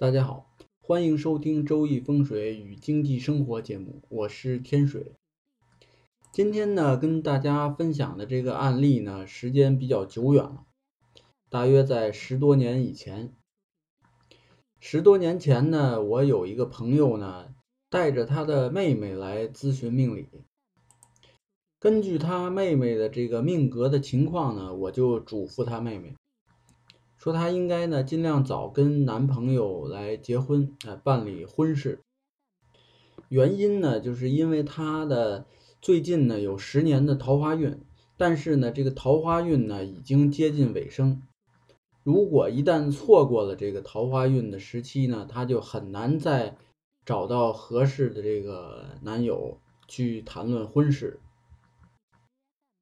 [0.00, 0.50] 大家好，
[0.80, 5.12] 欢迎收听《周易风水与经济生活》节目，我是天水。
[6.32, 10.64] 今天呢，跟大家分享的这个案例呢，时间比较久远了，
[11.50, 13.34] 大约在十多年以前。
[14.78, 17.54] 十多年前呢，我有一个朋友呢，
[17.90, 20.30] 带着他的妹妹来咨询命理。
[21.78, 26.14] 根据他妹妹的这个命格的情况呢，我就嘱咐他妹妹。
[27.22, 32.00] 说她应该呢尽量早跟男朋友来结婚，呃，办理婚事。
[33.28, 35.44] 原因呢，就是因为她的
[35.82, 37.78] 最近呢有十年的桃花运，
[38.16, 41.20] 但是呢这个桃花运呢已经接近尾声。
[42.02, 46.56] 如果一旦错过了这个桃花运的时期呢，她就很难再
[47.04, 51.20] 找到合适的这个男友去谈论婚事。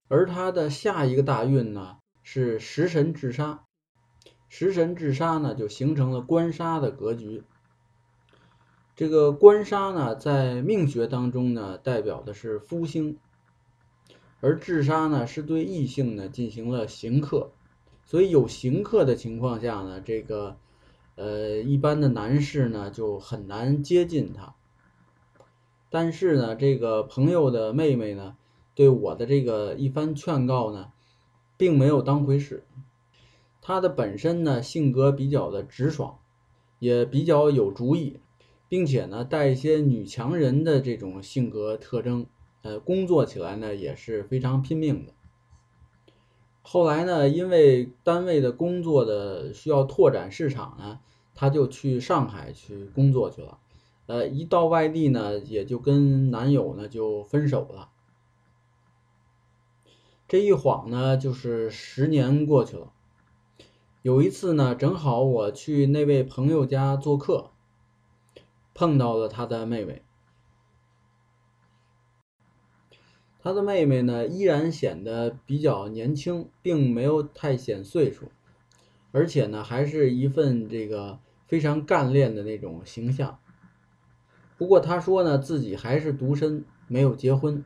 [0.07, 3.65] 而她的下一个大运呢是食神制杀。
[4.49, 7.43] 食神制杀呢，就形成了官杀的格局。
[8.97, 13.19] 这个官杀呢，在命学当中呢，代表的是夫星，
[14.41, 17.53] 而制杀呢，是对异性呢进行了刑克。
[18.05, 20.57] 所以有刑克的情况下呢，这个
[21.15, 24.55] 呃一般的男士呢就很难接近他。
[25.91, 28.37] 但是呢，这个朋友的妹妹呢，
[28.75, 30.91] 对我的这个一番劝告呢，
[31.57, 32.65] 并没有当回事。
[33.69, 36.21] 他的本身呢，性格比较的直爽，
[36.79, 38.19] 也比较有主意，
[38.67, 42.25] 并且呢，带一些女强人的这种性格特征，
[42.63, 45.13] 呃，工作起来呢也是非常拼命的。
[46.63, 51.01] 后来呢，因为单位的工作的需要拓展市场呢，
[51.35, 53.59] 他就去上海去工作去了。
[54.07, 57.91] 呃，一到外地呢，也就跟男友呢就分手了。
[60.27, 62.95] 这一晃呢，就是十年过去了。
[64.03, 67.51] 有一次呢，正好我去那位朋友家做客，
[68.73, 70.03] 碰到了他的妹妹。
[73.41, 78.31] 他的妹妹呢，依然显得比较年轻，并没有太显岁数，
[79.11, 83.39] 而且呢，还是一份这个非常干练的那种形象。
[84.57, 87.65] 不过他说呢，自己还是独身，没有结婚。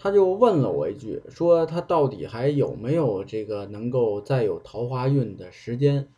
[0.00, 6.08] 他就问了我一句，说他到底还有没有这个能够再有桃花运的时间？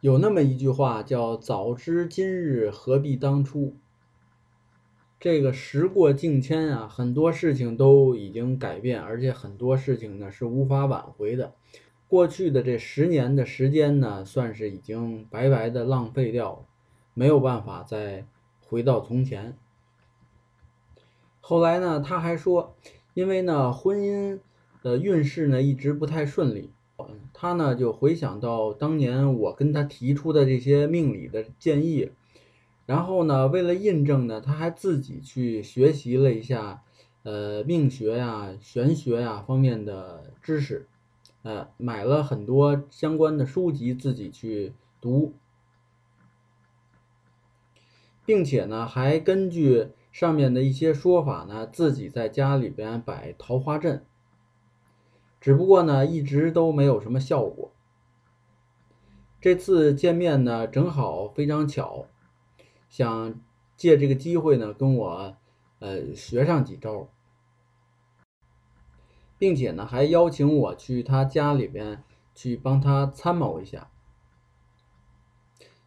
[0.00, 3.76] 有那么一句话叫“早知今日，何必当初”。
[5.20, 11.54] 这个时过境迁啊，很多事情都已经改变，而且很多事情呢是无法挽回的。
[12.08, 16.66] 过去的这十年的时间呢，算是已经白白的浪费掉了，
[17.14, 18.26] 没有办法再
[18.66, 19.56] 回到从前。
[21.46, 22.74] 后来呢，他还说，
[23.12, 24.40] 因为呢婚姻
[24.82, 26.70] 的运势呢一直不太顺利，
[27.34, 32.12] 他呢就回想到当年我跟他提出的这些命理的建议，
[32.86, 36.82] 然后呢为了印证呢，他还自己去学习了一下，
[37.24, 40.88] 呃命学呀、玄学呀方面的知识，
[41.42, 45.34] 呃买了很多相关的书籍自己去读，
[48.24, 49.88] 并且呢还根据。
[50.14, 54.06] 上面的一些说法呢，自己在家里边摆桃花阵，
[55.40, 57.72] 只不过呢一直都没有什么效果。
[59.40, 62.06] 这次见面呢，正好非常巧，
[62.88, 63.40] 想
[63.76, 65.36] 借这个机会呢跟我
[65.80, 67.08] 呃学上几招，
[69.36, 72.04] 并且呢还邀请我去他家里边
[72.36, 73.90] 去帮他参谋一下。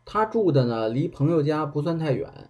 [0.03, 2.49] 他住的呢离朋友家不算太远。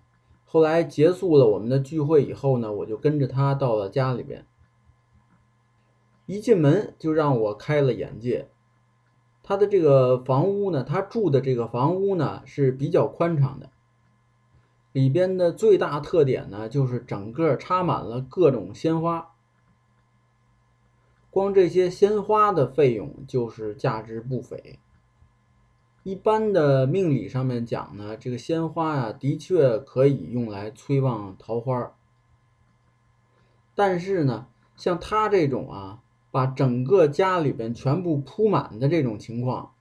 [0.50, 4.46] 后来结束了我们的聚会以后呢，我就跟着他到了家里边。
[6.26, 8.50] 一进门就让我开了眼界。
[9.44, 13.70] 他的这个房屋呢，他住的这个房屋呢是比较宽敞的。
[14.94, 19.34] 里边的最大特点呢，就是整个插满了各种鲜花。
[21.30, 24.80] 光这些鲜花的费用就是价值不菲。
[26.08, 31.98] 一般的命理上面讲呢，这个鲜花呀，的确可以用来催旺桃花。
[33.76, 36.02] 但是呢，像他这种啊，
[36.32, 39.74] 把整个家里边全部铺满的这种情况，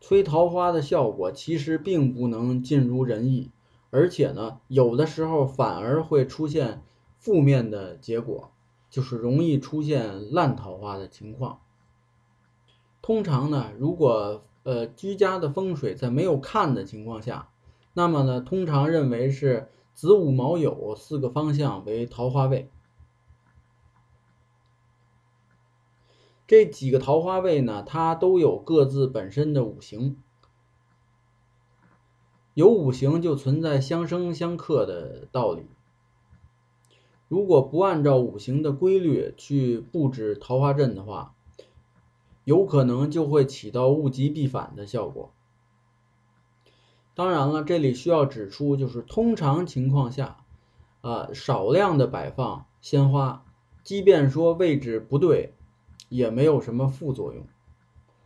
[0.00, 3.50] 催桃花的效果其实并不能尽如人意，
[3.90, 6.82] 而且呢，有的时候反而会出现
[7.18, 8.52] 负面的结果，
[8.88, 11.60] 就是容易出现烂桃花的情况。
[13.02, 17.50] 通常呢，如果呃，居家的风水在没有看的情况下，
[17.92, 22.70] 那么呢，通常认为是子午卯酉四个方向为桃花位。
[26.46, 30.16] 这几个桃花位呢，它都有各自本身的五行。
[32.54, 35.66] 有五行就存在相生相克的道理。
[37.28, 41.34] 如果不按照五行的规律去布置桃花阵的话，
[42.44, 45.32] 有可能就会起到物极必反的效果。
[47.14, 50.44] 当然了，这里需要指出，就是通常情况下，
[51.00, 53.44] 啊，少量的摆放鲜花，
[53.82, 55.54] 即便说位置不对，
[56.08, 57.46] 也没有什么副作用。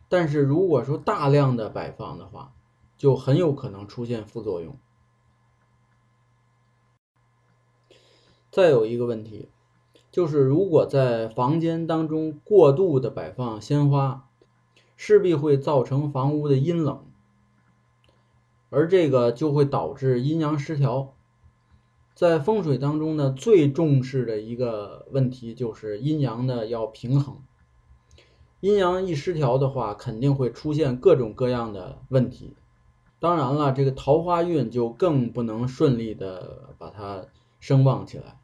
[0.07, 2.53] 但是如果说大量的摆放的话，
[2.97, 4.75] 就很有可能出现副作用。
[8.49, 9.49] 再有一个问题，
[10.11, 14.27] 就是如果在房间当中过度的摆放鲜花，
[14.95, 17.05] 势必会造成房屋的阴冷，
[18.69, 21.13] 而这个就会导致阴阳失调。
[22.15, 27.37] 在风水当中呢，最重视的一个问题就是阴阳的要平衡，
[28.59, 32.55] 阴阳一失调的话，肯定会出现各种各样的问题。
[33.19, 37.25] 当然了，这个桃花运就更不能顺利的把它
[37.59, 38.38] 声旺起来。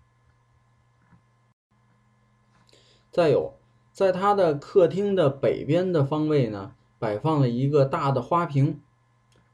[3.16, 3.54] 再有，
[3.94, 8.82] 在他的客厅的北边的方位呢，摆放了一个大的花瓶，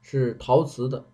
[0.02, 1.06] 是陶瓷的。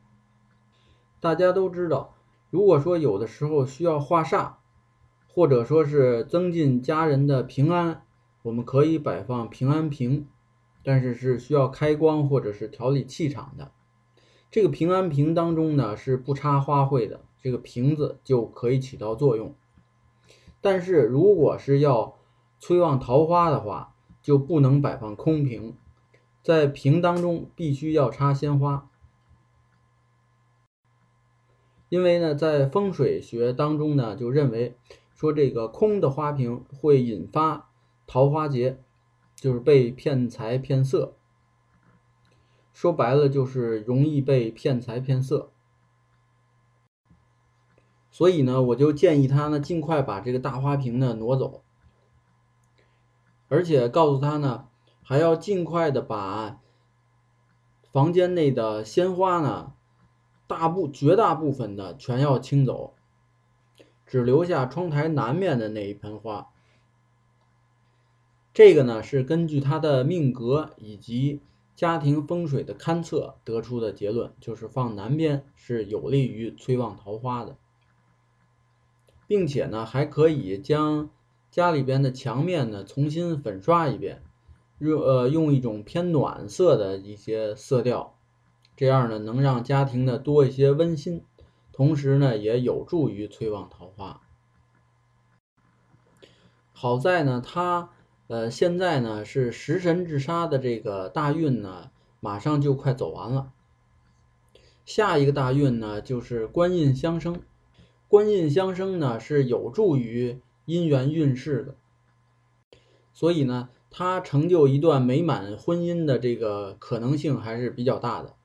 [1.19, 2.15] 大家都知道，
[2.49, 4.53] 如果说有的时候需要化煞，
[5.27, 8.03] 或者说是增进家人的平安，
[8.43, 10.29] 我们可以摆放平安瓶，
[10.85, 13.73] 但是是需要开光或者是调理气场的。
[14.49, 19.53] 这个平安瓶当中呢是不插花卉的，这个瓶子就可以起到作用。
[20.61, 22.16] 但是如果是要
[22.59, 25.75] 催旺桃花的话，就不能摆放空瓶，
[26.41, 28.89] 在瓶当中必须要插鲜花。
[31.89, 34.77] 因为呢，在风水学当中呢，就认为
[35.15, 37.69] 说这个空的花瓶会引发
[38.05, 38.79] 桃花劫，
[39.35, 41.13] 就是被骗财骗色。
[42.73, 45.51] 说白了就是容易被骗财骗色，
[48.11, 51.63] 所以呢，我就建议他呢尽快把这个大花瓶呢挪走，
[53.47, 54.67] 而且告诉他呢
[55.03, 56.59] 还要尽快的把
[57.91, 59.73] 房间内的鲜花呢
[60.47, 62.93] 大部绝大部分的全要清走，
[64.05, 66.49] 只留下窗台南面的那一盆花。
[68.53, 71.41] 这个呢是根据他的命格以及。
[71.75, 77.55] 家庭风水的勘测得出的结论就是放南边是有利于催旺桃花的，
[79.27, 81.11] 并且呢还可以将
[81.49, 84.21] 家里边的墙面呢重新粉刷一遍，
[84.79, 88.15] 用呃用一种偏暖色的一些色调，
[88.75, 91.23] 这样呢能让家庭呢多一些温馨，
[91.71, 94.21] 同时呢也有助于催旺桃花。
[96.73, 97.89] 好在呢他。
[98.29, 103.53] 呃，现在呢是食神制杀的这个大运呢，马上就快走完了。
[104.83, 107.41] 下一个大运呢就是官印相生，
[108.09, 111.75] 官印相生呢是有助于姻缘运势的，
[113.11, 118.35] 所以呢，他成就一段美满婚姻的这个可能性还是比较大的。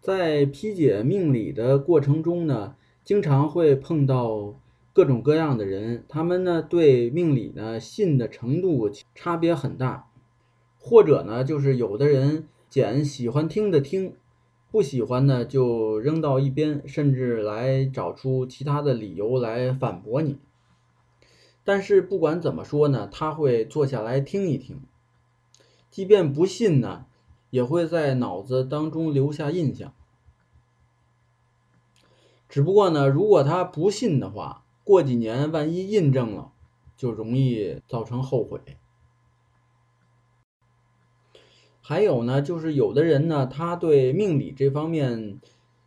[0.00, 4.60] 在批解命理的过程中呢，经常会碰到。
[4.96, 10.08] 各种各样的人，他们呢对命理呢信的程度差别很大，
[10.78, 14.16] 或者呢就是有的人捡喜欢听的听，
[14.70, 20.38] 不喜欢呢就扔到一边，甚至来找出其他的理由来反驳你。
[21.64, 24.80] 但是不管怎么说呢，他会坐下来听一听，
[25.90, 27.06] 即便不信呢，
[27.50, 29.92] 也会在脑子当中留下印象。
[32.48, 36.52] 只不过呢，如果他不信的话，过几年，万一印证了，
[36.96, 38.60] 就容易造成后悔。
[41.88, 45.38] 还有呢，就是有的人呢，他对命理这方面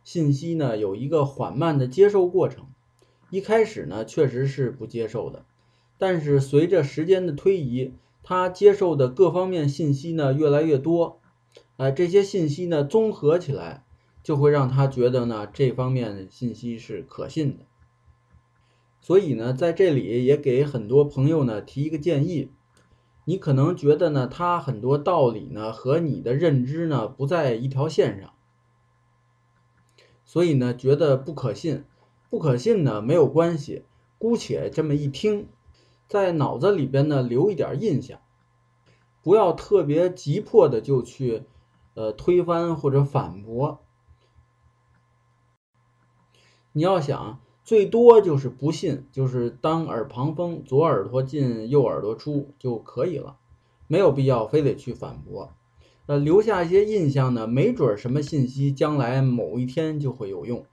[0.02, 2.68] 信息呢，有一个缓慢的接受过程。
[3.28, 5.44] 一开始呢，确实是不接受的，
[5.98, 7.92] 但是随着时间的推移，
[8.22, 11.20] 他接受的各方面信息呢，越来越多。
[11.76, 13.84] 哎，这些信息呢，综合起来，
[14.22, 17.66] 就会让他觉得呢，这方面信息是可信的。
[19.02, 22.48] 所以呢，在这里也给很多朋友呢提一个建议，
[23.24, 28.32] 你可能觉得呢，他很多道理呢和你的认知呢不在一条线上，
[30.24, 31.84] 所以呢觉得不可信，
[32.28, 33.84] 不可信呢没有关系，
[34.18, 35.48] 姑且这么一听，
[36.08, 38.20] 在脑子里边呢留一点印象，
[39.22, 41.44] 不要特别急迫的就去
[41.94, 43.80] 呃推翻或者反驳，
[46.72, 47.38] 你要想。
[47.70, 53.36] 最多就是不信，就是当耳旁风，左耳朵进右耳朵出就可以了，
[53.86, 55.52] 没有必要非得去反驳。
[56.06, 60.66] 呃，留下一些印象呢，没准什么信息将来某一天就会有用。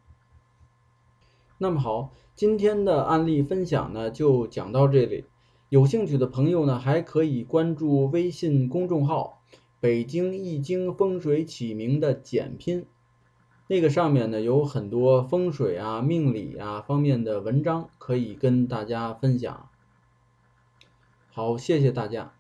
[1.60, 5.26] 那么好，今天的案例分享呢就讲到这里。
[5.70, 9.44] 有兴趣的朋友呢，还可以关注微信公众号
[9.80, 12.88] “北京易经风水起名”的简拼，
[13.68, 19.70] 那个上面呢有很多风水啊、命理啊方面的文章可以跟大家分享。
[21.34, 22.37] 好，谢谢大家。